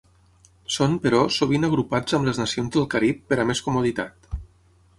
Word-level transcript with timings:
Són, 0.75 0.93
però, 1.03 1.19
sovint 1.35 1.67
agrupats 1.67 2.17
amb 2.19 2.29
les 2.29 2.39
nacions 2.43 2.73
del 2.77 2.87
Carib 2.95 3.23
per 3.33 3.39
a 3.45 3.49
més 3.51 3.65
comoditat. 3.69 4.37